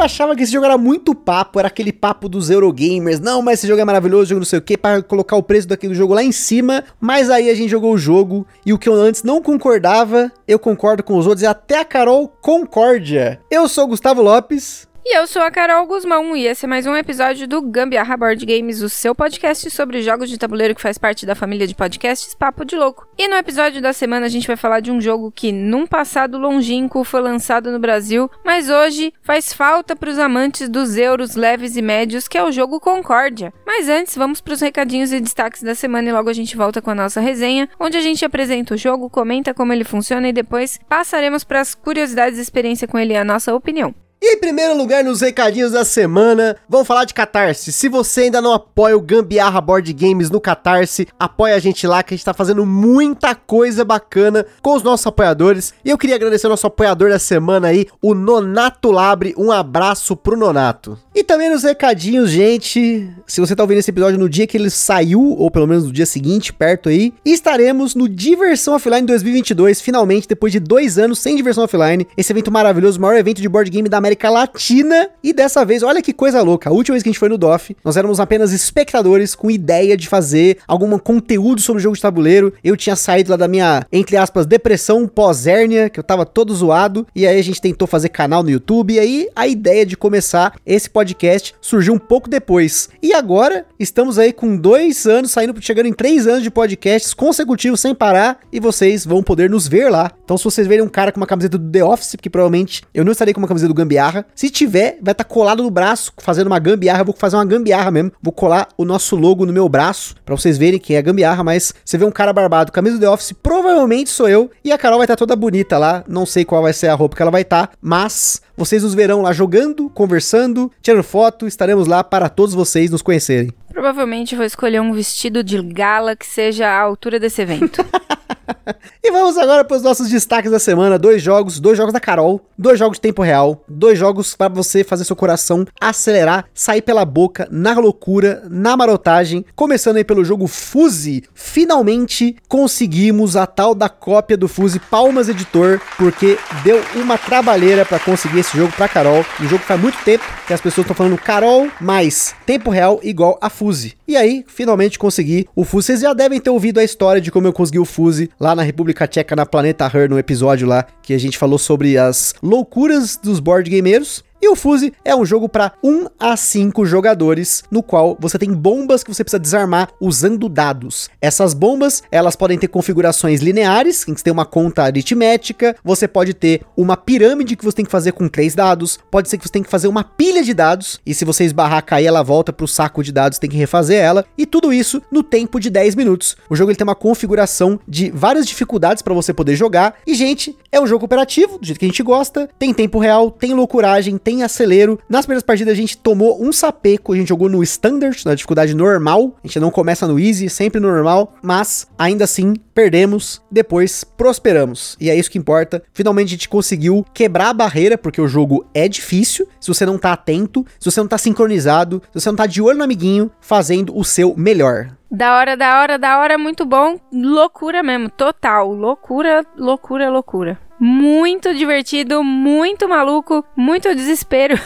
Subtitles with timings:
[0.00, 3.20] Eu achava que esse jogo era muito papo, era aquele papo dos Eurogamers.
[3.20, 5.68] Não, mas esse jogo é maravilhoso, jogo não sei o que, para colocar o preço
[5.68, 6.84] daquele jogo lá em cima.
[6.98, 10.58] Mas aí a gente jogou o jogo e o que eu antes não concordava, eu
[10.58, 13.42] concordo com os outros e até a Carol concórdia.
[13.50, 14.88] Eu sou Gustavo Lopes.
[15.12, 18.46] E eu sou a Carol Guzmão e esse é mais um episódio do Gambiarra Board
[18.46, 22.32] Games, o seu podcast sobre jogos de tabuleiro que faz parte da família de podcasts
[22.32, 23.08] Papo de Louco.
[23.18, 26.38] E no episódio da semana a gente vai falar de um jogo que num passado
[26.38, 31.74] longínquo foi lançado no Brasil, mas hoje faz falta para os amantes dos euros leves
[31.74, 33.52] e médios, que é o jogo Concórdia.
[33.66, 36.80] Mas antes, vamos para os recadinhos e destaques da semana e logo a gente volta
[36.80, 40.32] com a nossa resenha, onde a gente apresenta o jogo, comenta como ele funciona e
[40.32, 43.92] depois passaremos para as curiosidades e experiência com ele e a nossa opinião.
[44.22, 47.72] E em primeiro lugar nos recadinhos da semana, vamos falar de Catarse.
[47.72, 52.02] Se você ainda não apoia o Gambiarra Board Games no Catarse, apoia a gente lá
[52.02, 55.72] que a gente tá fazendo muita coisa bacana com os nossos apoiadores.
[55.82, 59.34] E eu queria agradecer ao nosso apoiador da semana aí, o Nonato Labre.
[59.38, 60.98] Um abraço pro Nonato.
[61.14, 64.68] E também nos recadinhos, gente, se você tá ouvindo esse episódio no dia que ele
[64.68, 70.28] saiu, ou pelo menos no dia seguinte, perto aí, estaremos no Diversão Offline 2022, finalmente,
[70.28, 72.06] depois de dois anos sem Diversão Offline.
[72.18, 75.08] Esse evento maravilhoso, o maior evento de board game da América América Latina.
[75.22, 76.68] E dessa vez, olha que coisa louca.
[76.68, 79.96] A última vez que a gente foi no DOF, nós éramos apenas espectadores com ideia
[79.96, 82.52] de fazer algum conteúdo sobre o jogo de tabuleiro.
[82.64, 87.06] Eu tinha saído lá da minha, entre aspas, depressão pós-hérnia, que eu tava todo zoado.
[87.14, 88.94] E aí a gente tentou fazer canal no YouTube.
[88.94, 92.88] E aí a ideia de começar esse podcast surgiu um pouco depois.
[93.00, 97.80] E agora estamos aí com dois anos, saindo, chegando em três anos de podcasts consecutivos
[97.80, 98.40] sem parar.
[98.52, 100.10] E vocês vão poder nos ver lá.
[100.24, 103.04] Então, se vocês verem um cara com uma camiseta do The Office, porque provavelmente eu
[103.04, 104.26] não estarei com uma camiseta do Gambiarra gambiarra.
[104.34, 107.00] Se tiver, vai estar tá colado no braço, fazendo uma gambiarra.
[107.00, 108.12] Eu vou fazer uma gambiarra mesmo.
[108.22, 111.44] Vou colar o nosso logo no meu braço, para vocês verem que é gambiarra.
[111.44, 114.50] Mas você vê um cara barbado, camisa do The Office, provavelmente sou eu.
[114.64, 116.02] E a Carol vai estar tá toda bonita lá.
[116.08, 118.94] Não sei qual vai ser a roupa que ela vai estar, tá, mas vocês nos
[118.94, 121.46] verão lá jogando, conversando, tirando foto.
[121.46, 123.52] Estaremos lá para todos vocês nos conhecerem.
[123.72, 127.84] Provavelmente vou escolher um vestido de gala que seja à altura desse evento.
[129.02, 130.98] e vamos agora para os nossos destaques da semana.
[130.98, 134.84] Dois jogos, dois jogos da Carol, dois jogos de tempo real, dois jogos para você
[134.84, 139.44] fazer seu coração acelerar, sair pela boca, na loucura, na marotagem.
[139.54, 141.24] Começando aí pelo jogo Fuse.
[141.34, 147.98] Finalmente conseguimos a tal da cópia do Fuse Palmas Editor, porque deu uma trabalheira para
[147.98, 149.24] conseguir esse jogo para Carol.
[149.40, 153.00] Um jogo que faz muito tempo que as pessoas estão falando Carol mais tempo real
[153.02, 153.94] igual a Fuse.
[154.06, 155.86] E aí, finalmente consegui o Fuse.
[155.86, 158.62] Vocês já devem ter ouvido a história de como eu consegui o Fuse lá na
[158.62, 163.18] República Tcheca, na Planeta Her, no episódio lá que a gente falou sobre as loucuras
[163.22, 164.24] dos board gameiros.
[164.42, 168.50] E o Fuse é um jogo para 1 a 5 jogadores, no qual você tem
[168.54, 171.10] bombas que você precisa desarmar usando dados.
[171.20, 176.32] Essas bombas, elas podem ter configurações lineares, que você tem uma conta aritmética, você pode
[176.32, 179.52] ter uma pirâmide que você tem que fazer com três dados, pode ser que você
[179.52, 182.66] tem que fazer uma pilha de dados, e se você esbarrar, cair, ela volta pro
[182.66, 186.34] saco de dados, tem que refazer ela, e tudo isso no tempo de 10 minutos.
[186.48, 190.56] O jogo ele tem uma configuração de várias dificuldades para você poder jogar, e gente,
[190.72, 194.16] é um jogo cooperativo, do jeito que a gente gosta, tem tempo real, tem loucuragem,
[194.16, 194.96] tem tem acelero.
[195.08, 198.74] Nas primeiras partidas a gente tomou um sapeco, a gente jogou no standard, na dificuldade
[198.74, 199.34] normal.
[199.42, 204.96] A gente não começa no easy, sempre normal, mas ainda assim perdemos, depois prosperamos.
[205.00, 205.82] E é isso que importa.
[205.92, 209.48] Finalmente a gente conseguiu quebrar a barreira, porque o jogo é difícil.
[209.60, 212.62] Se você não tá atento, se você não tá sincronizado, se você não tá de
[212.62, 214.90] olho no amiguinho, fazendo o seu melhor.
[215.10, 217.00] Da hora, da hora, da hora, muito bom.
[217.12, 218.72] Loucura mesmo, total.
[218.72, 220.69] Loucura, loucura, loucura.
[220.80, 224.58] Muito divertido, muito maluco, muito desespero.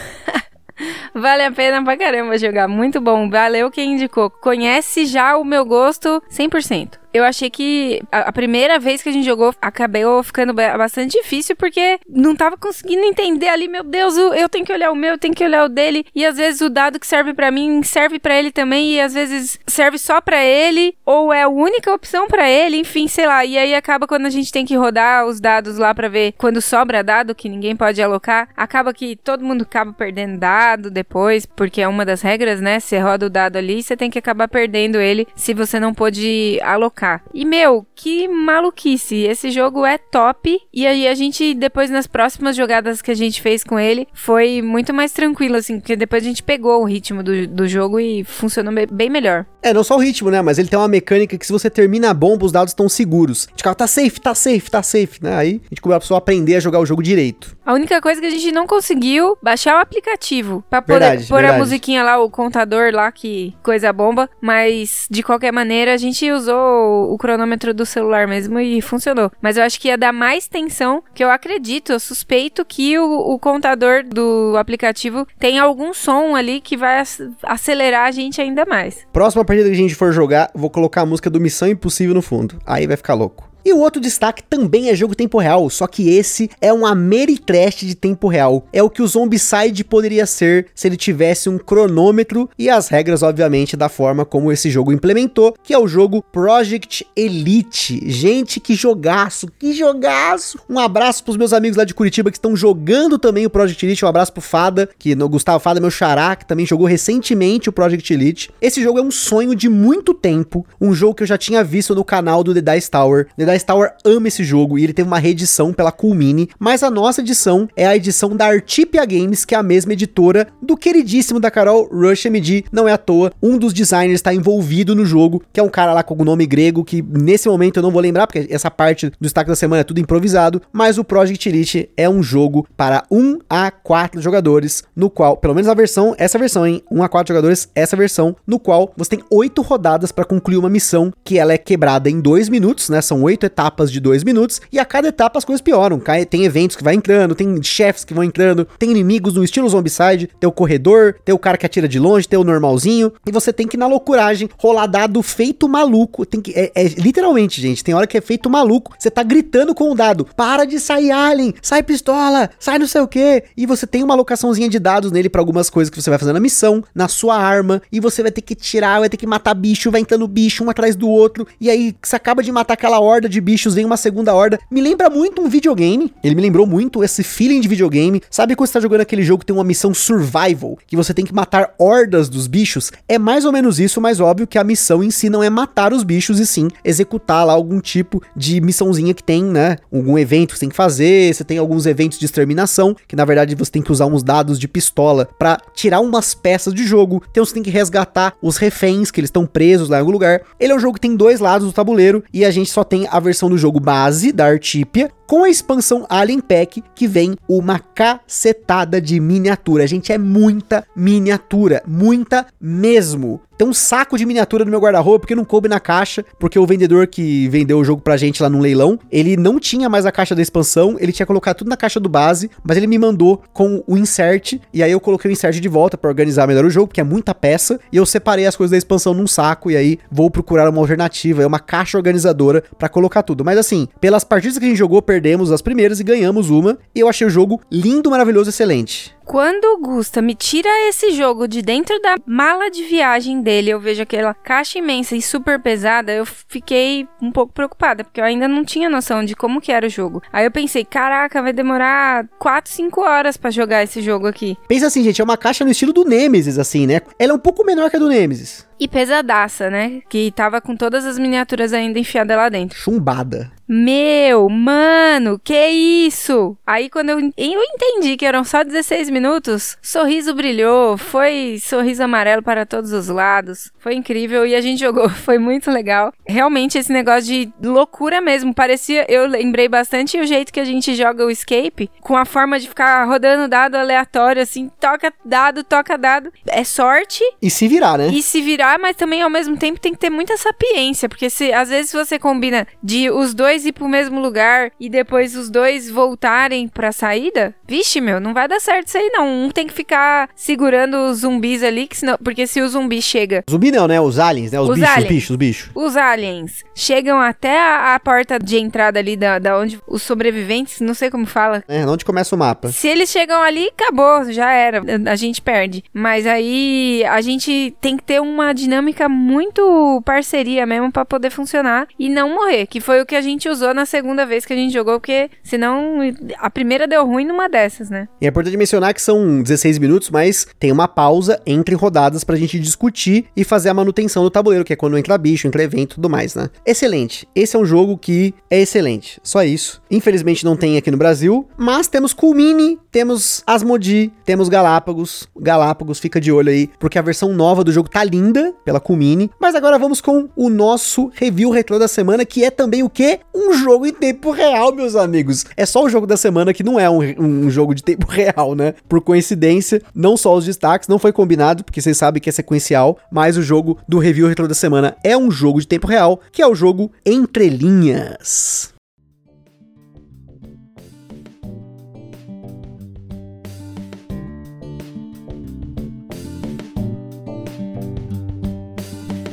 [1.13, 2.67] vale a pena pra caramba jogar.
[2.67, 3.29] Muito bom.
[3.29, 4.29] Valeu quem indicou.
[4.29, 9.23] Conhece já o meu gosto 100% eu achei que a, primeira vez que a gente
[9.23, 14.65] jogou acabou ficando bastante difícil porque não tava conseguindo entender ali, meu Deus, eu tenho
[14.65, 16.99] que olhar o meu, eu tenho que olhar o dele e às vezes o dado
[16.99, 20.93] que serve para mim serve para ele também e às vezes serve só para ele
[21.05, 23.45] ou é a única opção para ele, enfim, sei lá.
[23.45, 26.61] E aí acaba quando a gente tem que rodar os dados lá para ver quando
[26.61, 31.81] sobra dado que ninguém pode alocar, acaba que todo mundo acaba perdendo dado depois, porque
[31.81, 32.81] é uma das regras, né?
[32.81, 36.59] Você roda o dado ali, você tem que acabar perdendo ele se você não pode
[36.61, 39.15] alocar E, meu, que maluquice.
[39.23, 40.59] Esse jogo é top.
[40.73, 44.61] E aí a gente, depois nas próximas jogadas que a gente fez com ele, foi
[44.61, 48.23] muito mais tranquilo, assim, porque depois a gente pegou o ritmo do, do jogo e
[48.23, 49.45] funcionou bem melhor.
[49.61, 50.41] É, não só o ritmo, né?
[50.41, 53.47] Mas ele tem uma mecânica que se você termina a bomba, os dados estão seguros.
[53.47, 55.35] A gente fala, tá safe, tá safe, tá safe, né?
[55.35, 57.57] Aí a gente começou a aprender a jogar o jogo direito.
[57.65, 61.37] A única coisa que a gente não conseguiu baixar o aplicativo pra poder Verdade, pôr
[61.37, 61.59] a verdade.
[61.59, 64.29] musiquinha lá, o contador lá, que coisa bomba.
[64.39, 69.31] Mas de qualquer maneira, a gente usou o cronômetro do celular mesmo e funcionou.
[69.41, 73.33] Mas eu acho que ia dar mais tensão, que eu acredito, eu suspeito que o,
[73.33, 78.65] o contador do aplicativo tem algum som ali que vai ac- acelerar a gente ainda
[78.65, 79.05] mais.
[79.11, 82.21] Próxima partida que a gente for jogar, vou colocar a música do Missão Impossível no
[82.21, 82.59] fundo.
[82.65, 83.49] Aí vai ficar louco.
[83.65, 87.77] E o outro destaque também é jogo tempo real, só que esse é um Ameritrash
[87.77, 88.67] de tempo real.
[88.71, 93.23] É o que o Zombicide poderia ser se ele tivesse um cronômetro e as regras,
[93.23, 98.03] obviamente, da forma como esse jogo implementou, que é o jogo Project Elite.
[98.05, 100.59] Gente, que jogaço, que jogaço!
[100.69, 104.05] Um abraço pros meus amigos lá de Curitiba que estão jogando também o Project Elite.
[104.05, 107.73] Um abraço pro Fada, que no Gustavo Fada, meu xará, que também jogou recentemente o
[107.73, 108.51] Project Elite.
[108.61, 111.95] Esse jogo é um sonho de muito tempo, um jogo que eu já tinha visto
[111.95, 113.25] no canal do The Dice Tower.
[113.35, 117.21] The Tower ama esse jogo e ele teve uma reedição pela Coolmini, mas a nossa
[117.21, 121.51] edição é a edição da Artipia Games, que é a mesma editora do queridíssimo da
[121.51, 122.65] Carol Rush MD.
[122.71, 125.93] Não é à toa, um dos designers está envolvido no jogo, que é um cara
[125.93, 129.09] lá com o nome grego, que nesse momento eu não vou lembrar, porque essa parte
[129.09, 133.03] do destaque da semana é tudo improvisado, mas o Project Elite é um jogo para
[133.11, 136.81] 1 a 4 jogadores, no qual, pelo menos a versão, essa versão, hein?
[136.91, 140.69] 1 a 4 jogadores, essa versão, no qual você tem 8 rodadas para concluir uma
[140.69, 143.01] missão, que ela é quebrada em 2 minutos, né?
[143.01, 146.01] São 8 etapas de 2 minutos, e a cada etapa as coisas pioram.
[146.29, 150.29] Tem eventos que vai entrando, tem chefes que vão entrando, tem inimigos no estilo Zombicide,
[150.39, 153.51] tem o corredor, tem o cara que atira de longe, tem o normalzinho, e você
[153.53, 156.25] tem que na loucuragem, rolar dado feito maluco.
[156.25, 156.51] Tem que.
[156.53, 158.93] É, é- literalmente, gente, tem hora que é feito maluco.
[158.97, 163.01] Você tá gritando com o dado: para de sair alien, sai pistola, sai não sei
[163.01, 163.43] o que.
[163.55, 166.33] E você tem uma alocaçãozinha de dados nele pra algumas coisas que você vai fazer
[166.33, 169.53] na missão, na sua arma, e você vai ter que tirar, vai ter que matar
[169.53, 172.99] bicho, vai entrando bicho um atrás do outro, e aí você acaba de matar aquela
[172.99, 174.59] horda de bichos, vem uma segunda horda.
[174.69, 178.21] Me lembra muito um videogame, ele me lembrou muito esse feeling de videogame.
[178.29, 181.25] Sabe quando você tá jogando aquele jogo que tem uma missão survival, que você tem
[181.25, 182.91] que matar hordas dos bichos?
[183.07, 185.93] É mais ou menos isso, mas óbvio que a missão em si não é matar
[185.93, 189.77] os bichos, e sim executar lá algum tipo de missãozinha que tem, né?
[189.91, 193.25] Algum evento que você tem que fazer, você tem alguns eventos de exterminação, que na
[193.25, 197.23] verdade você tem que usar uns dados de pistola pra tirar umas peças de jogo.
[197.31, 200.41] Então você tem que resgatar os reféns, que eles estão presos lá em algum lugar.
[200.59, 203.07] Ele é um jogo que tem dois lados do tabuleiro, e a gente só tem
[203.15, 207.79] a versão do jogo base, da Artipia, com a expansão Alien Pack, que vem uma
[207.79, 209.87] cacetada de miniatura.
[209.87, 213.41] Gente, é muita miniatura, muita mesmo.
[213.57, 216.65] Tem um saco de miniatura no meu guarda-roupa porque não coube na caixa, porque o
[216.65, 220.11] vendedor que vendeu o jogo pra gente lá no leilão, ele não tinha mais a
[220.11, 223.41] caixa da expansão, ele tinha colocado tudo na caixa do base, mas ele me mandou
[223.53, 226.69] com o insert, e aí eu coloquei o insert de volta pra organizar melhor o
[226.69, 229.77] jogo, porque é muita peça, e eu separei as coisas da expansão num saco, e
[229.77, 233.45] aí vou procurar uma alternativa, é uma caixa organizadora pra colocar tudo.
[233.45, 236.99] Mas assim, pelas partidas que a gente jogou, perdemos as primeiras e ganhamos uma, e
[236.99, 239.15] eu achei o jogo lindo, maravilhoso, excelente.
[239.25, 243.79] Quando o Gusta me tira esse jogo de dentro da mala de viagem dele, eu
[243.79, 248.47] vejo aquela caixa imensa e super pesada, eu fiquei um pouco preocupada, porque eu ainda
[248.47, 250.21] não tinha noção de como que era o jogo.
[250.31, 254.55] Aí eu pensei, caraca, vai demorar 4, 5 horas pra jogar esse jogo aqui.
[254.67, 257.01] Pensa assim, gente, é uma caixa no estilo do Nemesis, assim, né?
[257.17, 258.67] Ela é um pouco menor que a do Nemesis.
[258.79, 260.01] E pesadaça, né?
[260.09, 262.77] Que tava com todas as miniaturas ainda enfiadas lá dentro.
[262.77, 263.51] Chumbada.
[263.67, 266.55] Meu, mano, que isso?
[266.67, 272.43] Aí quando eu, eu entendi que eram só 16 minutos, sorriso brilhou, foi sorriso amarelo
[272.43, 273.71] para todos os lados.
[273.79, 276.11] Foi incrível e a gente jogou, foi muito legal.
[276.27, 280.93] Realmente esse negócio de loucura mesmo, parecia, eu lembrei bastante o jeito que a gente
[280.95, 285.97] joga o escape, com a forma de ficar rodando dado aleatório assim, toca dado, toca
[285.97, 286.29] dado.
[286.45, 288.09] É sorte E se virar, né?
[288.09, 291.53] e se virar, mas também ao mesmo tempo tem que ter muita sapiência, porque se
[291.53, 295.89] às vezes você combina de os dois ir pro mesmo lugar e depois os dois
[295.89, 299.45] voltarem pra saída, vixe, meu, não vai dar certo isso aí não.
[299.45, 303.43] Um tem que ficar segurando os zumbis ali, que senão, porque se o zumbi chega
[303.49, 303.99] Zumbi não, né?
[303.99, 304.59] Os aliens, né?
[304.59, 305.09] Os, Os bichos, os aliens.
[305.13, 305.69] bichos, os bichos.
[305.75, 310.79] os aliens chegam até a, a porta de entrada ali da, da onde os sobreviventes,
[310.81, 311.63] não sei como fala.
[311.67, 312.69] É, onde começa o mapa.
[312.69, 314.81] Se eles chegam ali, acabou, já era.
[315.09, 315.83] A gente perde.
[315.93, 321.87] Mas aí a gente tem que ter uma dinâmica muito parceria mesmo pra poder funcionar
[321.99, 324.55] e não morrer, que foi o que a gente usou na segunda vez que a
[324.55, 325.99] gente jogou, porque senão
[326.39, 328.07] a primeira deu ruim numa dessas, né?
[328.21, 332.35] E é importante mencionar que são 16 minutos, mas tem uma pausa entre rodadas pra
[332.35, 335.93] gente discutir e fazer a manutenção do tabuleiro, que é quando entra bicho, entra evento
[335.93, 336.49] e tudo mais, né?
[336.65, 337.27] Excelente.
[337.35, 339.19] Esse é um jogo que é excelente.
[339.21, 339.81] Só isso.
[339.91, 345.27] Infelizmente não tem aqui no Brasil, mas temos Culmini, temos Asmodi, temos Galápagos.
[345.37, 349.29] Galápagos, fica de olho aí, porque a versão nova do jogo tá linda pela Culmini.
[349.39, 353.19] Mas agora vamos com o nosso review retrô da semana, que é também o quê?
[353.33, 355.45] Um jogo em tempo real, meus amigos.
[355.57, 358.55] É só o jogo da semana que não é um, um jogo de tempo real,
[358.55, 358.73] né?
[358.87, 362.97] Por coincidência, não só os destaques, não foi combinado, porque vocês sabem que é sequencial,
[363.11, 366.41] mas o jogo do review retrô da semana é um jogo de tempo real, que
[366.41, 368.74] é o jogo Entre Linhas.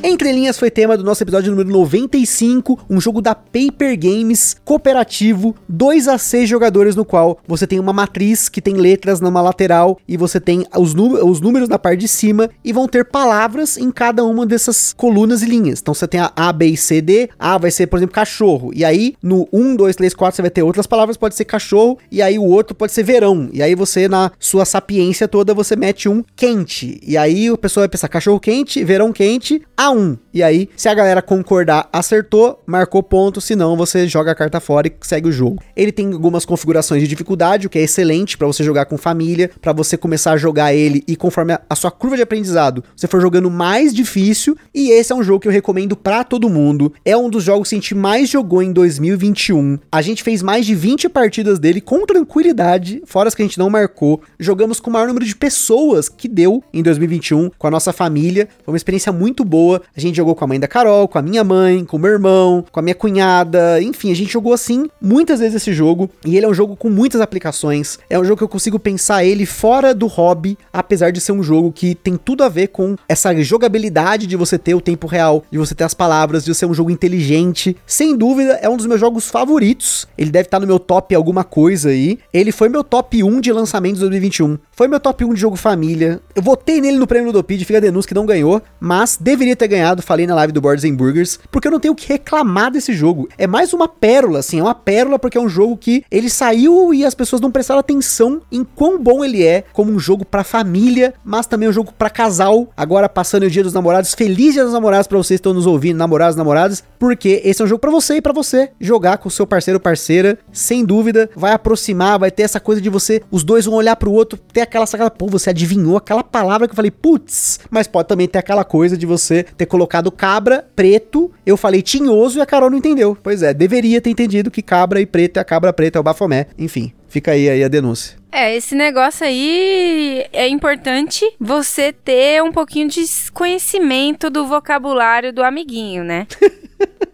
[0.04, 5.54] Entre Linhas foi tema do nosso episódio número 95, um jogo da Paper Games cooperativo,
[5.68, 9.96] 2 a 6 jogadores no qual você tem uma matriz que tem letras numa lateral
[10.08, 13.92] e você tem os, os números na parte de cima e vão ter palavras em
[13.92, 15.78] cada uma dessas colunas e linhas.
[15.80, 17.30] Então você tem a A, B e C, D.
[17.38, 18.72] A vai ser, por exemplo, cachorro.
[18.74, 21.96] E aí no 1, 2, 3, 4 você vai ter outras palavras, pode ser cachorro
[22.10, 23.48] e aí o outro pode ser verão.
[23.52, 26.98] E aí você na sua sapiência toda você mete um quente.
[27.06, 30.16] E aí o pessoal vai pensar cachorro quente, verão quente, A 1.
[30.34, 34.88] E aí, se a galera concordar, acertou, marcou ponto, senão você joga a carta fora
[34.88, 35.62] e segue o jogo.
[35.76, 39.50] Ele tem algumas configurações de dificuldade, o que é excelente para você jogar com família,
[39.60, 43.20] para você começar a jogar ele e conforme a, sua curva de aprendizado, você for
[43.20, 44.56] jogando mais difícil.
[44.74, 46.92] E esse é um jogo que eu recomendo para todo mundo.
[47.04, 49.78] É um dos jogos que a gente mais jogou em 2021.
[49.90, 53.58] A gente fez mais de 20 partidas dele com tranquilidade, fora as que a gente
[53.58, 54.20] não marcou.
[54.38, 58.48] Jogamos com o maior número de pessoas que deu em 2021 com a nossa família.
[58.64, 59.81] Foi uma experiência muito boa.
[59.96, 62.10] A gente jogou com a mãe da Carol, com a minha mãe, com o meu
[62.10, 66.36] irmão, com a minha cunhada, enfim, a gente jogou assim muitas vezes esse jogo e
[66.36, 67.98] ele é um jogo com muitas aplicações.
[68.08, 71.42] É um jogo que eu consigo pensar ele fora do hobby, apesar de ser um
[71.42, 75.44] jogo que tem tudo a ver com essa jogabilidade de você ter o tempo real,
[75.50, 77.76] de você ter as palavras, de ser um jogo inteligente.
[77.86, 80.06] Sem dúvida, é um dos meus jogos favoritos.
[80.16, 82.18] Ele deve estar no meu top alguma coisa aí.
[82.32, 84.58] Ele foi meu top 1 de lançamentos de 2021.
[84.72, 86.20] Foi meu top 1 de jogo família.
[86.34, 89.56] Eu votei nele no prêmio do Pid, fica a denúncia que não ganhou, mas deveria
[89.56, 92.08] ter ganhado, falei na live do Boards and Burgers, porque eu não tenho o que
[92.08, 93.28] reclamar desse jogo.
[93.36, 96.92] É mais uma pérola, assim, é uma pérola porque é um jogo que ele saiu
[96.94, 100.44] e as pessoas não prestaram atenção em quão bom ele é como um jogo para
[100.44, 102.68] família, mas também um jogo para casal.
[102.76, 105.66] Agora passando o Dia dos Namorados, feliz Dia dos Namorados para vocês que estão nos
[105.66, 109.28] ouvindo, namorados, namoradas, porque esse é um jogo para você e para você jogar com
[109.28, 113.22] o seu parceiro ou parceira, sem dúvida, vai aproximar, vai ter essa coisa de você,
[113.30, 116.72] os dois vão olhar pro outro, ter aquela sacada, pô, você adivinhou aquela palavra que
[116.72, 121.30] eu falei, putz, mas pode também ter aquela coisa de você ter colocado cabra, preto,
[121.44, 123.16] eu falei tinhoso e a Carol não entendeu.
[123.22, 126.02] Pois é, deveria ter entendido que cabra e preto é a cabra preta, é o
[126.02, 126.46] bafomé.
[126.58, 128.16] Enfim, fica aí, aí a denúncia.
[128.30, 135.42] É, esse negócio aí é importante você ter um pouquinho de conhecimento do vocabulário do
[135.42, 136.26] amiguinho, né?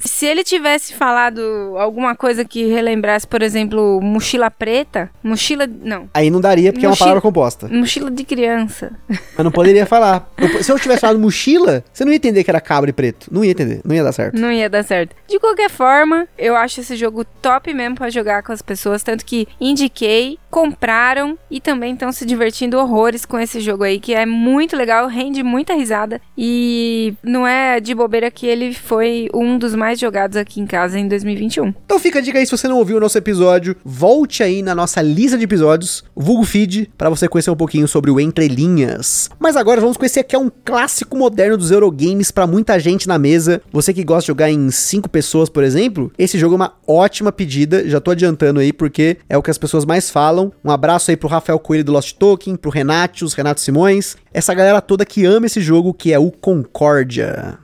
[0.00, 1.40] Se ele tivesse falado
[1.78, 5.66] alguma coisa que relembrasse, por exemplo, mochila preta, mochila.
[5.66, 6.08] Não.
[6.12, 7.68] Aí não daria porque mochila, é uma palavra composta.
[7.68, 8.92] Mochila de criança.
[9.08, 10.30] Mas não poderia falar.
[10.62, 13.28] Se eu tivesse falado mochila, você não ia entender que era cabra e preto.
[13.32, 13.80] Não ia entender.
[13.84, 14.38] Não ia dar certo.
[14.38, 15.16] Não ia dar certo.
[15.26, 19.02] De qualquer forma, eu acho esse jogo top mesmo para jogar com as pessoas.
[19.02, 24.14] Tanto que indiquei, compraram e também estão se divertindo horrores com esse jogo aí, que
[24.14, 26.20] é muito legal, rende muita risada.
[26.36, 30.66] E não é de bobeira que ele foi um dos mais mais jogados aqui em
[30.66, 31.72] casa em 2021.
[31.86, 34.74] Então fica a dica aí, se você não ouviu o nosso episódio, volte aí na
[34.74, 39.30] nossa lista de episódios, vulgo feed, para você conhecer um pouquinho sobre o Entre Linhas.
[39.38, 43.18] Mas agora vamos conhecer aqui é um clássico moderno dos Eurogames para muita gente na
[43.18, 43.62] mesa.
[43.72, 47.32] Você que gosta de jogar em 5 pessoas, por exemplo, esse jogo é uma ótima
[47.32, 50.52] pedida, já tô adiantando aí porque é o que as pessoas mais falam.
[50.62, 54.82] Um abraço aí pro Rafael Coelho do Lost Token, pro Renatius, Renato Simões, essa galera
[54.82, 57.58] toda que ama esse jogo que é o Concórdia.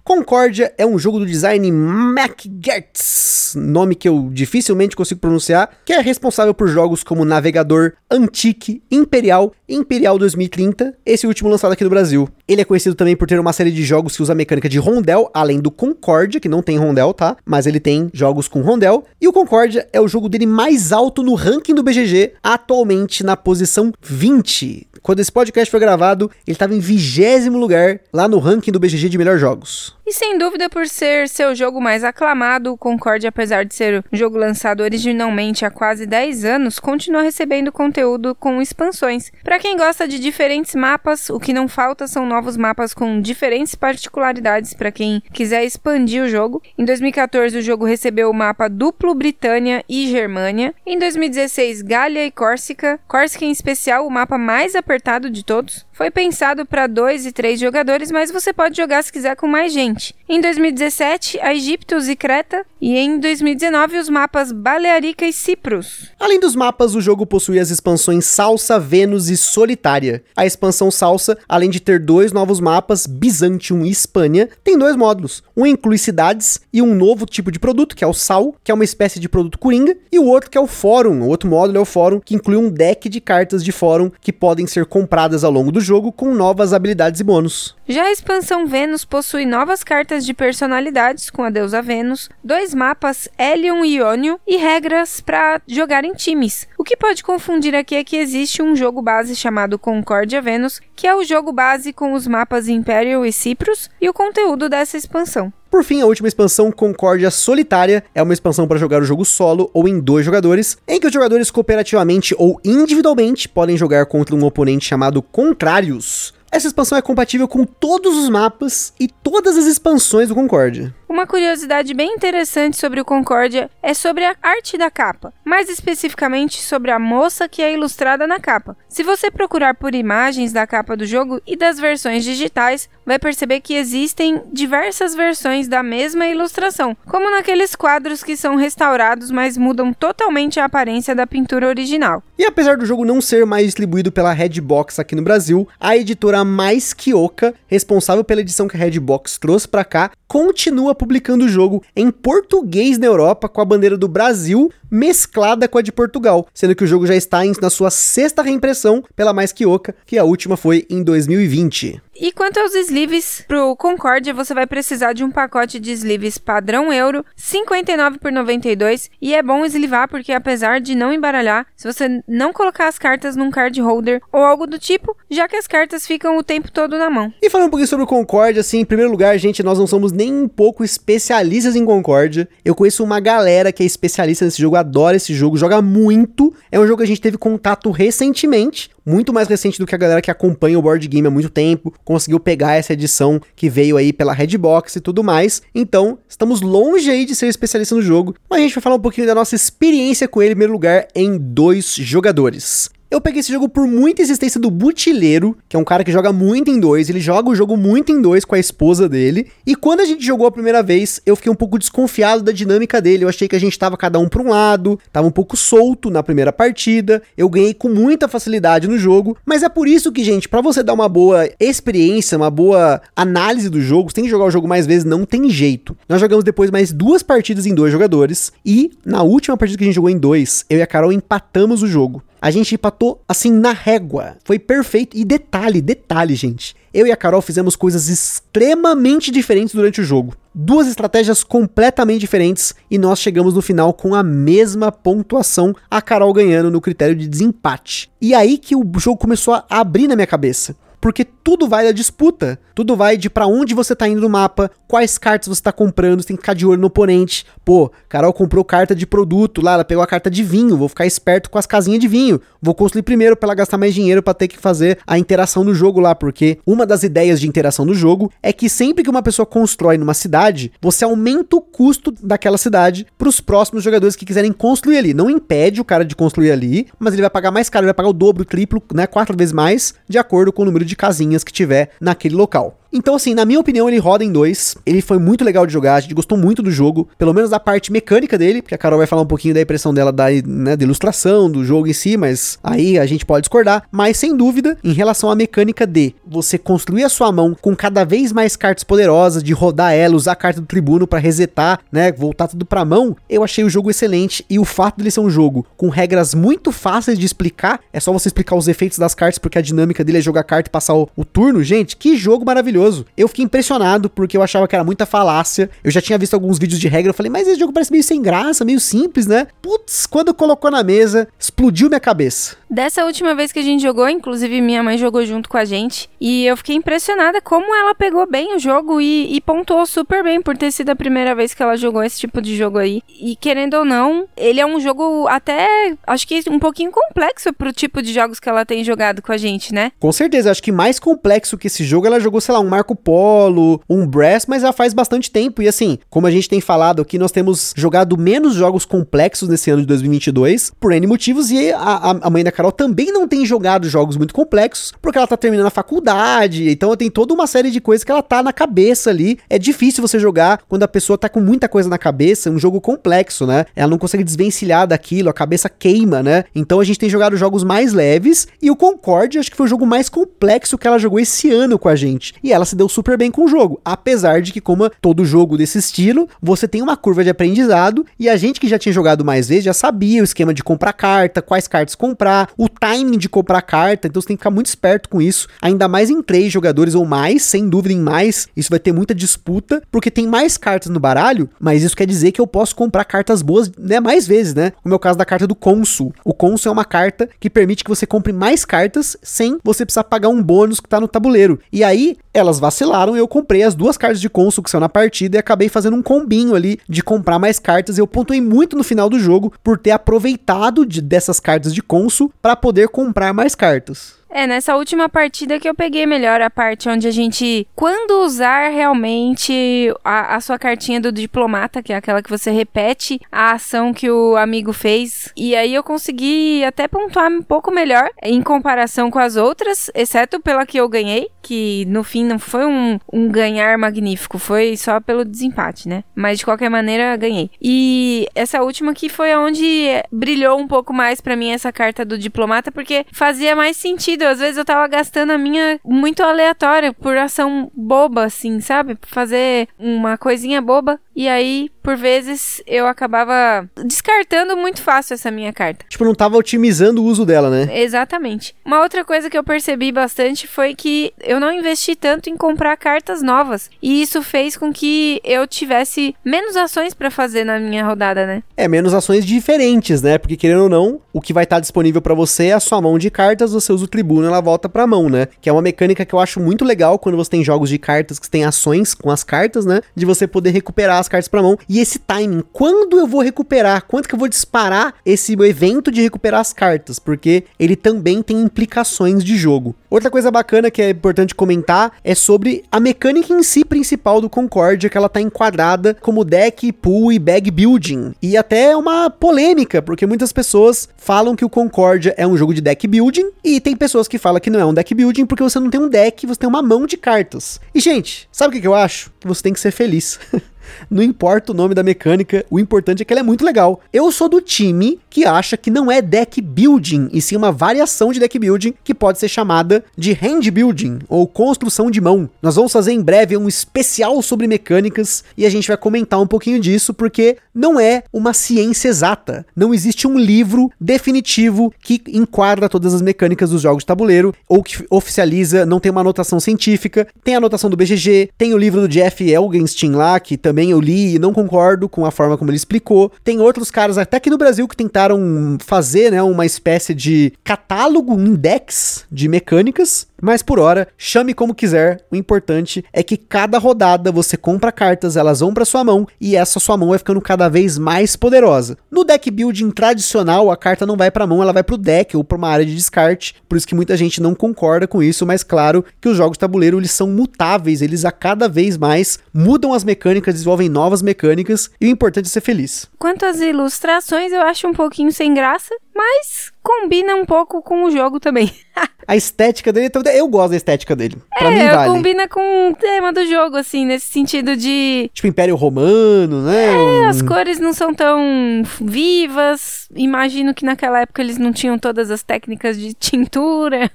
[0.09, 6.01] Concórdia é um jogo do design MacGertz, nome que eu dificilmente consigo pronunciar, que é
[6.01, 12.27] responsável por jogos como Navegador, Antique, Imperial Imperial 2030, esse último lançado aqui no Brasil.
[12.49, 14.79] Ele é conhecido também por ter uma série de jogos que usa a mecânica de
[14.79, 17.37] rondel, além do Concórdia, que não tem rondel, tá?
[17.45, 19.05] Mas ele tem jogos com rondel.
[19.21, 23.37] E o Concórdia é o jogo dele mais alto no ranking do BGG, atualmente na
[23.37, 24.89] posição 20.
[25.03, 29.11] Quando esse podcast foi gravado, ele estava em vigésimo lugar lá no ranking do BGG
[29.11, 29.98] de melhores jogos.
[30.09, 34.17] E sem dúvida, por ser seu jogo mais aclamado, o Concorde, apesar de ser um
[34.17, 39.31] jogo lançado originalmente há quase 10 anos, continua recebendo conteúdo com expansões.
[39.45, 43.75] Para quem gosta de diferentes mapas, o que não falta são novos mapas com diferentes
[43.75, 46.63] particularidades para quem quiser expandir o jogo.
[46.79, 50.75] Em 2014, o jogo recebeu o mapa duplo Britânia e Germânia.
[50.87, 52.99] Em 2016, Gália e Córsica.
[53.07, 55.87] Córsica, em especial, o mapa mais apertado de todos.
[55.99, 59.73] Foi pensado para dois e três jogadores, mas você pode jogar se quiser com mais
[59.73, 60.15] gente.
[60.29, 66.13] Em 2017, a Egiptos e Creta, e em 2019, os mapas Balearica e Cipros.
[66.21, 70.23] Além dos mapas, o jogo possui as expansões Salsa, Vênus e Solitária.
[70.37, 75.43] A expansão Salsa, além de ter dois novos mapas, Byzantium e Espanha, tem dois módulos.
[75.57, 78.75] Um inclui cidades e um novo tipo de produto, que é o Sal, que é
[78.75, 81.23] uma espécie de produto coringa, e o outro que é o Fórum.
[81.23, 84.33] O outro módulo é o Fórum, que inclui um deck de cartas de Fórum que
[84.33, 87.75] podem ser compradas ao longo do jogo com novas habilidades e bônus.
[87.89, 93.27] Já a expansão Vênus possui novas cartas de personalidades com a deusa Vênus, dois mapas
[93.39, 96.69] Helion e Iônio e regras para jogar em times.
[96.77, 101.07] O que pode confundir aqui é que existe um jogo base chamado Concórdia Vênus, que
[101.07, 105.51] é o jogo base com os mapas Imperial e Cyprus e o conteúdo dessa expansão.
[105.71, 109.71] Por fim, a última expansão, Concórdia Solitária, é uma expansão para jogar o jogo solo
[109.75, 114.45] ou em dois jogadores, em que os jogadores cooperativamente ou individualmente podem jogar contra um
[114.45, 116.33] oponente chamado Contrários.
[116.51, 120.95] Essa expansão é compatível com todos os mapas e todas as expansões do Concórdia.
[121.09, 126.61] Uma curiosidade bem interessante sobre o Concórdia é sobre a arte da capa, mais especificamente
[126.61, 128.77] sobre a moça que é ilustrada na capa.
[128.91, 133.63] Se você procurar por imagens da capa do jogo e das versões digitais, vai perceber
[133.63, 139.95] que existem diversas versões da mesma ilustração, como naqueles quadros que são restaurados, mas mudam
[139.95, 142.23] totalmente a aparência da pintura original.
[142.39, 146.45] E apesar do jogo não ser mais distribuído pela Redbox aqui no Brasil, a editora
[146.45, 151.83] Mais Kioka, responsável pela edição que a Redbox trouxe para cá, continua publicando o jogo
[151.97, 156.75] em português na Europa com a bandeira do Brasil mesclada com a de Portugal, sendo
[156.75, 160.25] que o jogo já está em, na sua sexta reimpressão pela Mais Kioka, que a
[160.25, 162.01] última foi em 2020.
[162.21, 166.93] E quanto aos sleeves, pro Concórdia você vai precisar de um pacote de sleeves padrão
[166.93, 172.21] euro, 59 por 92, e é bom eslivar porque apesar de não embaralhar, se você
[172.27, 176.09] não colocar as cartas num card holder ou algo do tipo, já que as cartas
[176.09, 177.33] ficam o tempo todo na mão.
[177.41, 180.11] E falando um pouquinho sobre o Concórdia, assim, em primeiro lugar, gente, nós não somos
[180.11, 182.49] nem um pouco especialistas em Concórdia.
[182.65, 186.55] Eu conheço uma galera que é especialista nesse jogo adora esse jogo, joga muito.
[186.71, 189.99] É um jogo que a gente teve contato recentemente, muito mais recente do que a
[189.99, 193.97] galera que acompanha o board game há muito tempo, conseguiu pegar essa edição que veio
[193.97, 195.63] aí pela Redbox e tudo mais.
[195.75, 199.01] Então, estamos longe aí de ser especialista no jogo, mas a gente vai falar um
[199.01, 202.91] pouquinho da nossa experiência com ele em primeiro lugar em dois jogadores.
[203.11, 206.31] Eu peguei esse jogo por muita insistência do Butileiro, que é um cara que joga
[206.31, 209.47] muito em dois, ele joga o jogo muito em dois com a esposa dele.
[209.67, 213.01] E quando a gente jogou a primeira vez, eu fiquei um pouco desconfiado da dinâmica
[213.01, 213.25] dele.
[213.25, 216.11] Eu achei que a gente tava cada um pra um lado, tava um pouco solto
[216.11, 217.23] na primeira partida.
[217.35, 220.83] Eu ganhei com muita facilidade no jogo, mas é por isso que, gente, para você
[220.83, 224.69] dar uma boa experiência, uma boa análise do jogo, você tem que jogar o jogo
[224.69, 225.97] mais vezes, não tem jeito.
[226.07, 229.87] Nós jogamos depois mais duas partidas em dois jogadores e na última partida que a
[229.87, 232.23] gente jogou em dois, eu e a Carol empatamos o jogo.
[232.41, 234.37] A gente empatou assim na régua.
[234.45, 235.17] Foi perfeito.
[235.17, 236.77] E detalhe, detalhe, gente.
[236.95, 240.35] Eu e a Carol fizemos coisas extremamente diferentes durante o jogo.
[240.55, 246.33] Duas estratégias completamente diferentes e nós chegamos no final com a mesma pontuação, a Carol
[246.33, 248.11] ganhando no critério de desempate.
[248.21, 251.93] E aí que o jogo começou a abrir na minha cabeça porque tudo vai da
[251.93, 252.59] disputa.
[252.79, 256.23] Tudo vai de para onde você tá indo no mapa, quais cartas você tá comprando,
[256.23, 257.45] você tem que ficar de olho no oponente.
[257.65, 261.05] Pô, Carol comprou carta de produto lá, ela pegou a carta de vinho, vou ficar
[261.05, 262.41] esperto com as casinhas de vinho.
[262.61, 265.75] Vou construir primeiro para ela gastar mais dinheiro para ter que fazer a interação no
[265.75, 269.23] jogo lá, porque uma das ideias de interação do jogo é que sempre que uma
[269.23, 274.27] pessoa constrói numa cidade, você aumenta o custo daquela cidade para os próximos jogadores que
[274.27, 275.15] quiserem construir ali.
[275.15, 277.95] Não impede o cara de construir ali, mas ele vai pagar mais caro, ele vai
[277.95, 280.97] pagar o dobro, o triplo, né, quatro vezes mais, de acordo com o número de
[280.97, 282.77] casinhas que tiver naquele local.
[282.93, 284.75] Então, assim, na minha opinião, ele roda em dois.
[284.87, 287.61] Ele foi muito legal de jogar, a gente gostou muito do jogo, pelo menos da
[287.61, 290.75] parte mecânica dele, porque a Carol vai falar um pouquinho da impressão dela da, né,
[290.75, 293.85] da ilustração do jogo em si, mas aí a gente pode discordar.
[293.93, 298.05] Mas sem dúvida, em relação à mecânica de você construir a sua mão com cada
[298.05, 302.11] vez mais cartas poderosas, de rodar ela, usar a carta do tribuno para resetar, né,
[302.11, 304.45] voltar tudo pra mão, eu achei o jogo excelente.
[304.49, 308.13] E o fato dele ser um jogo com regras muito fáceis de explicar, é só
[308.13, 310.95] você explicar os efeitos das cartas, porque a dinâmica dele é jogar carta e passar
[310.95, 311.63] o, o turno.
[311.63, 312.78] Gente, que jogo maravilhoso!
[312.79, 313.05] Maravilhoso.
[313.17, 315.69] Eu fiquei impressionado porque eu achava que era muita falácia.
[315.83, 318.05] Eu já tinha visto alguns vídeos de regra, eu falei, mas esse jogo parece meio
[318.05, 319.49] sem graça, meio simples, né?
[319.61, 322.57] Putz, quando colocou na mesa, explodiu minha cabeça.
[322.71, 326.09] Dessa última vez que a gente jogou, inclusive minha mãe jogou junto com a gente,
[326.21, 330.41] e eu fiquei impressionada como ela pegou bem o jogo e, e pontuou super bem
[330.41, 333.03] por ter sido a primeira vez que ela jogou esse tipo de jogo aí.
[333.09, 337.73] E querendo ou não, ele é um jogo até, acho que um pouquinho complexo pro
[337.73, 339.93] tipo de jogos que ela tem jogado com a gente, né?
[339.99, 342.95] Com certeza, acho que mais complexo que esse jogo, ela jogou, sei lá, um Marco
[342.95, 345.63] Polo, um Brass, mas já faz bastante tempo.
[345.63, 349.71] E assim, como a gente tem falado aqui, nós temos jogado menos jogos complexos nesse
[349.71, 353.45] ano de 2022, por N motivos, e a, a mãe da Carol também não tem
[353.45, 357.71] jogado jogos muito complexos, porque ela tá terminando a faculdade, então tem toda uma série
[357.71, 359.39] de coisas que ela tá na cabeça ali.
[359.49, 362.81] É difícil você jogar quando a pessoa tá com muita coisa na cabeça, um jogo
[362.81, 363.65] complexo, né?
[363.75, 366.45] Ela não consegue desvencilhar daquilo, a cabeça queima, né?
[366.55, 369.69] Então a gente tem jogado jogos mais leves, e o Concorde acho que foi o
[369.69, 372.35] jogo mais complexo que ela jogou esse ano com a gente.
[372.43, 373.81] E ela se deu super bem com o jogo.
[373.85, 378.29] Apesar de que, como todo jogo desse estilo, você tem uma curva de aprendizado e
[378.29, 381.43] a gente que já tinha jogado mais vezes já sabia o esquema de comprar carta,
[381.43, 385.09] quais cartas comprar, o timing de comprar carta, então você tem que ficar muito esperto
[385.09, 385.49] com isso.
[385.61, 389.15] Ainda mais em três jogadores ou mais, sem dúvida em mais, isso vai ter muita
[389.15, 393.05] disputa, porque tem mais cartas no baralho, mas isso quer dizer que eu posso comprar
[393.05, 394.73] cartas boas, né, mais vezes, né?
[394.83, 396.15] Como é o caso da carta do Consul.
[396.25, 400.05] O Consul é uma carta que permite que você compre mais cartas sem você precisar
[400.05, 401.61] pagar um bônus que tá no tabuleiro.
[401.73, 402.17] E aí,
[402.49, 405.39] elas vacilaram e eu comprei as duas cartas de Consul que são na partida e
[405.39, 407.99] acabei fazendo um combinho ali de comprar mais cartas.
[407.99, 412.33] Eu pontuei muito no final do jogo por ter aproveitado de, dessas cartas de Consul
[412.43, 414.18] para poder comprar mais cartas.
[414.31, 417.67] É, nessa última partida que eu peguei melhor a parte onde a gente.
[417.75, 423.21] Quando usar realmente a, a, sua cartinha do diplomata, que é aquela que você repete
[423.33, 425.33] a ação que o amigo fez.
[425.37, 430.41] E aí eu consegui até pontuar um pouco melhor em comparação com as outras, exceto
[430.41, 435.01] pela que eu ganhei, que no fim não foi um, um ganhar magnífico, foi só
[435.01, 436.05] pelo desempate, né?
[436.15, 437.51] Mas de qualquer maneira ganhei.
[437.61, 442.19] E essa última que foi onde brilhou um pouco mais para mim essa carta do
[442.19, 444.25] diplomata, porque fazia mais sentido sentido.
[444.25, 448.99] Às vezes eu tava gastando a minha muito aleatória por ação boba, assim, sabe?
[449.03, 451.01] Fazer uma coisinha boba.
[451.19, 455.85] E aí, por vezes, eu acabava descartando muito fácil essa minha carta.
[455.89, 457.83] Tipo, não tava otimizando o uso dela, né?
[457.83, 458.55] Exatamente.
[458.65, 462.77] Uma outra coisa que eu percebi bastante foi que eu não investi tanto em comprar
[462.77, 463.69] cartas novas.
[463.83, 468.45] E isso fez com que eu tivesse menos ações para fazer na minha rodada, né?
[468.57, 470.19] É, menos ações diferentes, né?
[470.19, 472.97] Porque querendo ou não, o que vai estar disponível para você é a sua mão
[472.97, 475.27] de cartas, você usa o tribuno, ela volta pra mão, né?
[475.41, 478.21] Que é uma mecânica que eu acho muito legal quando você tem jogos de cartas
[478.21, 479.81] que tem ações com as cartas, né?
[479.97, 481.59] De você poder recuperar as as cartas pra mão.
[481.69, 486.03] E esse timing, quando eu vou recuperar, quanto que eu vou disparar esse evento de
[486.03, 489.75] recuperar as cartas, porque ele também tem implicações de jogo.
[489.91, 494.29] Outra coisa bacana que é importante comentar é sobre a mecânica em si principal do
[494.29, 498.13] Concordia, que ela tá enquadrada como deck, pool e bag building.
[498.21, 502.61] E até uma polêmica, porque muitas pessoas falam que o Concordia é um jogo de
[502.61, 505.59] deck building, e tem pessoas que falam que não é um deck building porque você
[505.59, 507.61] não tem um deck, você tem uma mão de cartas.
[507.75, 509.11] E gente, sabe o que eu acho?
[509.19, 510.19] Que você tem que ser feliz.
[510.91, 513.81] Não importa o nome da mecânica, o importante é que ela é muito legal.
[513.93, 518.13] Eu sou do time que acha que não é deck building, e sim uma variação
[518.13, 522.29] de deck building que pode ser chamada de hand building ou construção de mão.
[522.43, 526.27] Nós vamos fazer em breve um especial sobre mecânicas e a gente vai comentar um
[526.27, 529.47] pouquinho disso porque não é uma ciência exata.
[529.55, 534.63] Não existe um livro definitivo que enquadra todas as mecânicas dos jogos de tabuleiro ou
[534.63, 537.07] que oficializa, não tem uma anotação científica.
[537.23, 540.73] Tem a anotação do BGG, tem o livro do Jeff Elgenstein lá que também também
[540.73, 543.13] eu li e não concordo com a forma como ele explicou.
[543.23, 548.13] Tem outros caras, até aqui no Brasil, que tentaram fazer né, uma espécie de catálogo,
[548.13, 550.09] um index de mecânicas.
[550.21, 555.17] Mas por hora, chame como quiser, o importante é que cada rodada você compra cartas,
[555.17, 558.77] elas vão para sua mão e essa sua mão vai ficando cada vez mais poderosa.
[558.91, 562.25] No deck building tradicional, a carta não vai para mão, ela vai pro deck ou
[562.25, 563.37] para uma área de descarte.
[563.49, 566.41] Por isso que muita gente não concorda com isso, mas claro que os jogos de
[566.41, 571.71] tabuleiro eles são mutáveis, eles a cada vez mais mudam as mecânicas, desenvolvem novas mecânicas
[571.81, 572.89] e o importante é ser feliz.
[572.99, 577.91] Quanto às ilustrações, eu acho um pouquinho sem graça, mas combina um pouco com o
[577.91, 578.53] jogo também.
[579.09, 581.17] a estética dele, então, eu gosto da estética dele.
[581.39, 581.91] Pra é, mim vale.
[581.91, 585.11] combina com o tema do jogo, assim, nesse sentido de.
[585.15, 587.05] Tipo Império Romano, né?
[587.05, 589.89] É, as cores não são tão vivas.
[589.97, 593.91] Imagino que naquela época eles não tinham todas as técnicas de tintura.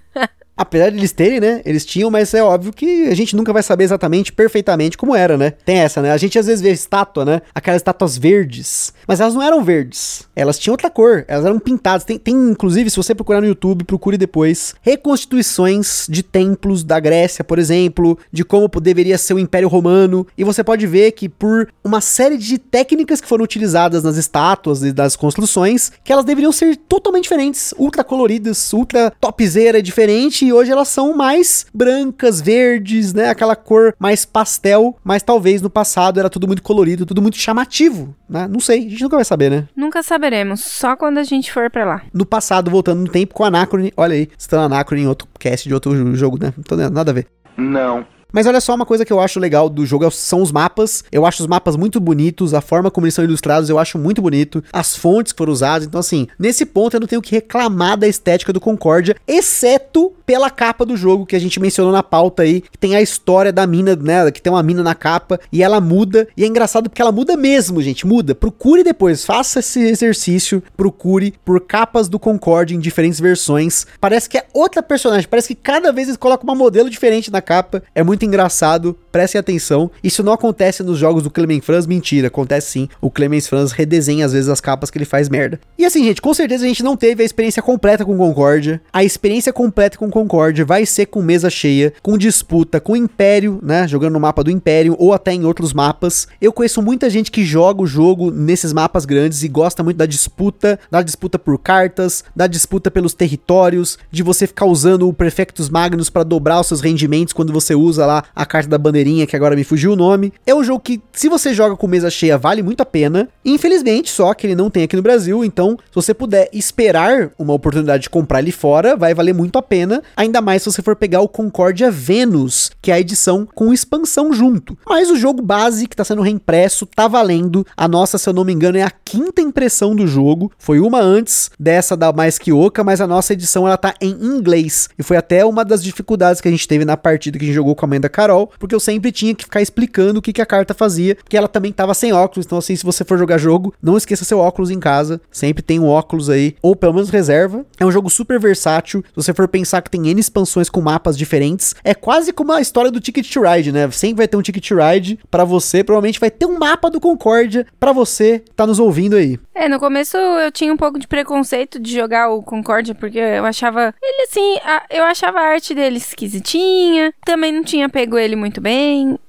[0.56, 1.62] Apesar de eles terem, né?
[1.66, 5.36] Eles tinham, mas é óbvio que a gente nunca vai saber exatamente, perfeitamente como era,
[5.36, 5.52] né?
[5.66, 6.12] Tem essa, né?
[6.12, 7.42] A gente às vezes vê estátua, né?
[7.56, 8.94] Aquelas estátuas verdes.
[9.08, 10.28] Mas elas não eram verdes.
[10.36, 11.26] Elas tinham outra cor.
[11.28, 12.04] Elas eram pintadas.
[12.04, 17.44] Tem, tem inclusive, se você procurar no YouTube, procure depois, reconstituições de templos da Grécia,
[17.44, 20.26] por exemplo, de como deveria ser o Império Romano.
[20.38, 24.84] E você pode ver que por uma série de técnicas que foram utilizadas nas estátuas
[24.84, 27.74] e das construções, que elas deveriam ser totalmente diferentes.
[27.78, 33.30] Ultra coloridas, ultra topzera, diferente e hoje elas são mais brancas, verdes, né?
[33.30, 38.16] Aquela cor mais pastel, mas talvez no passado era tudo muito colorido, tudo muito chamativo,
[38.30, 38.48] né?
[38.48, 39.68] Não sei, a gente nunca vai saber, né?
[39.76, 42.02] Nunca saberemos, só quando a gente for para lá.
[42.14, 45.74] No passado, voltando no tempo com Anacrone, olha aí, estando Anacrone em outro cast de
[45.74, 46.54] outro jogo, né?
[46.56, 47.28] Não tô nada a ver.
[47.58, 48.06] Não.
[48.34, 51.04] Mas olha só, uma coisa que eu acho legal do jogo são os mapas.
[51.12, 54.22] Eu acho os mapas muito bonitos, a forma como eles são ilustrados eu acho muito
[54.22, 55.88] bonito, as fontes que foram usadas.
[55.88, 60.50] Então, assim, nesse ponto eu não tenho que reclamar da estética do Concórdia, exceto pela
[60.50, 63.68] capa do jogo que a gente mencionou na pauta aí, que tem a história da
[63.68, 64.32] mina, né?
[64.32, 66.28] Que tem uma mina na capa e ela muda.
[66.36, 68.08] E é engraçado porque ela muda mesmo, gente.
[68.08, 68.34] Muda.
[68.34, 70.64] Procure depois, faça esse exercício.
[70.76, 73.86] Procure por capas do Concorde em diferentes versões.
[74.00, 75.28] Parece que é outra personagem.
[75.30, 77.84] Parece que cada vez eles colocam uma modelo diferente na capa.
[77.94, 78.98] É muito engraçado.
[79.14, 79.92] Prestem atenção.
[80.04, 81.86] Isso não acontece nos jogos do Clemens Franz.
[81.86, 82.90] Mentira, acontece sim.
[83.00, 85.60] O Clemens Franz redesenha às vezes as capas que ele faz merda.
[85.78, 88.82] E assim, gente, com certeza a gente não teve a experiência completa com Concórdia.
[88.92, 93.88] A experiência completa com Concorde vai ser com mesa cheia, com disputa, com Império, né?
[93.88, 96.28] Jogando no mapa do Império ou até em outros mapas.
[96.42, 100.08] Eu conheço muita gente que joga o jogo nesses mapas grandes e gosta muito da
[100.08, 105.70] disputa, da disputa por cartas, da disputa pelos territórios, de você ficar usando o Prefectus
[105.70, 108.80] Magnus para dobrar os seus rendimentos quando você usa lá a carta da
[109.28, 110.34] que agora me fugiu o nome.
[110.46, 113.30] É um jogo que, se você joga com mesa cheia, vale muito a pena.
[113.44, 117.54] Infelizmente, só que ele não tem aqui no Brasil, então, se você puder esperar uma
[117.54, 120.02] oportunidade de comprar ele fora, vai valer muito a pena.
[120.16, 124.34] Ainda mais se você for pegar o Concordia Venus, que é a edição com expansão
[124.34, 124.78] junto.
[124.88, 127.66] Mas o jogo base que está sendo reimpresso tá valendo.
[127.76, 130.52] A nossa, se eu não me engano, é a quinta impressão do jogo.
[130.58, 134.12] Foi uma antes dessa da Mais Que Oca, mas a nossa edição ela tá em
[134.12, 134.90] inglês.
[134.98, 137.56] E foi até uma das dificuldades que a gente teve na partida que a gente
[137.56, 140.34] jogou com a mãe da Carol, porque eu sempre tinha que ficar explicando o que,
[140.34, 142.46] que a carta fazia, porque ela também tava sem óculos.
[142.46, 145.22] Então, assim, se você for jogar jogo, não esqueça seu óculos em casa.
[145.32, 147.66] Sempre tem um óculos aí, ou pelo menos reserva.
[147.80, 149.04] É um jogo super versátil.
[149.10, 151.76] Se você for pensar que tem N expansões com mapas diferentes.
[151.84, 153.90] É quase como a história do Ticket to Ride, né?
[153.92, 157.00] Sempre vai ter um Ticket to Ride para você, provavelmente vai ter um mapa do
[157.00, 159.40] Concórdia para você tá nos ouvindo aí.
[159.54, 163.46] É, no começo eu tinha um pouco de preconceito de jogar o Concórdia, porque eu
[163.46, 168.36] achava ele assim, a, eu achava a arte dele esquisitinha, também não tinha pego ele
[168.36, 168.83] muito bem.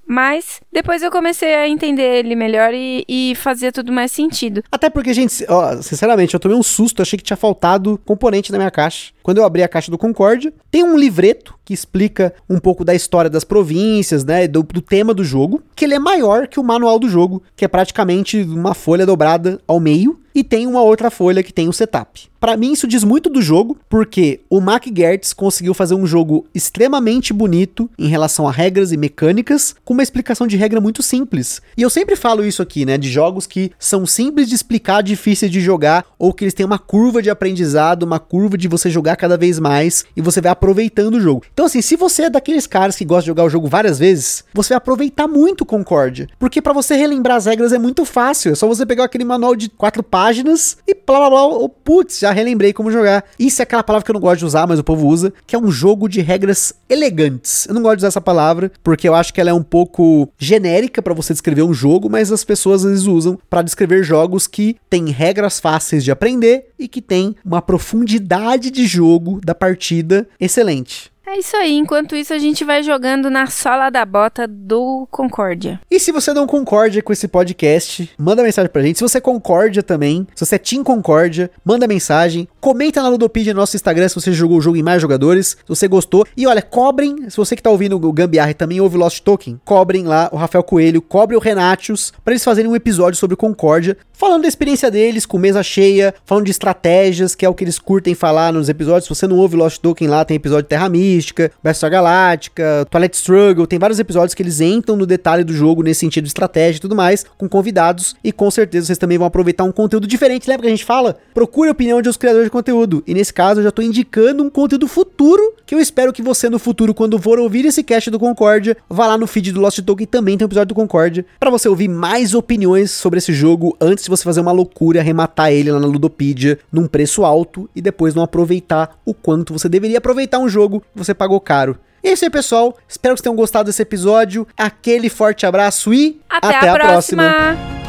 [0.07, 4.63] Mas depois eu comecei a entender ele melhor e, e fazia tudo mais sentido.
[4.71, 8.59] Até porque, gente, ó, sinceramente, eu tomei um susto, achei que tinha faltado componente na
[8.59, 9.13] minha caixa.
[9.23, 12.95] Quando eu abri a caixa do Concórdia, tem um livreto que explica um pouco da
[12.95, 16.65] história das províncias, né, do, do tema do jogo, que ele é maior que o
[16.65, 21.11] manual do jogo, que é praticamente uma folha dobrada ao meio, e tem uma outra
[21.11, 22.29] folha que tem o setup.
[22.41, 26.45] Para mim isso diz muito do jogo, porque o Mac Gertz conseguiu fazer um jogo
[26.55, 31.63] extremamente bonito em relação a regras e mecânicas, com uma explicação de regra muito simples.
[31.77, 35.51] E eu sempre falo isso aqui, né, de jogos que são simples de explicar, difíceis
[35.51, 39.17] de jogar, ou que eles têm uma curva de aprendizado, uma curva de você jogar
[39.17, 41.45] cada vez mais e você vai aproveitando o jogo.
[41.55, 44.45] Então assim, se você é daqueles caras que gosta de jogar o jogo várias vezes,
[44.53, 48.55] você vai aproveitar muito Concórdia, porque para você relembrar as regras é muito fácil, é
[48.57, 52.33] só você pegar aquele manual de quatro páginas e blá blá blá, oh, putz, já
[52.33, 53.25] relembrei como jogar.
[53.39, 55.55] Isso é aquela palavra que eu não gosto de usar, mas o povo usa, que
[55.55, 57.67] é um jogo de regras elegantes.
[57.67, 60.29] Eu não gosto de usar essa palavra porque eu acho que ela é um pouco
[60.37, 64.47] genérica para você descrever um jogo, mas as pessoas às vezes usam para descrever jogos
[64.47, 70.29] que têm regras fáceis de aprender e que têm uma profundidade de jogo da partida
[70.41, 71.14] excelente.
[71.27, 75.81] É isso aí, enquanto isso a gente vai jogando na sola da bota do Concórdia.
[75.91, 78.99] E se você não concorda com esse podcast, manda mensagem pra gente.
[78.99, 82.47] Se você concorda também, se você é Team Concórdia, manda mensagem.
[82.61, 85.67] Comenta na Ludopedia no nosso Instagram se você jogou o jogo em mais jogadores, se
[85.67, 86.27] você gostou.
[86.37, 89.59] E olha, cobrem, se você que tá ouvindo o Gambiarra e também ouve Lost Token,
[89.65, 93.97] cobrem lá o Rafael Coelho, cobre o Renatius, para eles fazerem um episódio sobre Concórdia,
[94.13, 97.79] falando da experiência deles com mesa cheia, falando de estratégias, que é o que eles
[97.79, 99.05] curtem falar nos episódios.
[99.05, 103.17] Se você não ouve Lost Token lá, tem episódio de Terra Mística, Battlestar Galáctica, Twilight
[103.17, 106.79] Struggle, tem vários episódios que eles entram no detalhe do jogo nesse sentido de estratégia
[106.79, 110.49] e tudo mais, com convidados, e com certeza vocês também vão aproveitar um conteúdo diferente.
[110.49, 111.17] Lembra que a gente fala?
[111.33, 113.03] Procure a opinião de os criadores de conteúdo.
[113.07, 116.51] E nesse caso eu já tô indicando um conteúdo futuro que eu espero que você
[116.51, 119.81] no futuro, quando for ouvir esse cast do Concórdia, vá lá no feed do Lost
[119.81, 123.77] Token também tem um episódio do Concórdia, para você ouvir mais opiniões sobre esse jogo
[123.81, 127.81] antes de você fazer uma loucura, arrematar ele lá na Ludopedia num preço alto e
[127.81, 131.79] depois não aproveitar o quanto você deveria aproveitar um jogo você pagou caro.
[132.03, 132.77] E é isso aí, pessoal.
[132.87, 134.47] Espero que vocês tenham gostado desse episódio.
[134.57, 137.31] Aquele forte abraço e até, até a, a próxima.
[137.31, 137.84] próxima.